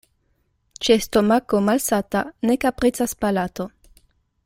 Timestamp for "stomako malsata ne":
1.07-2.57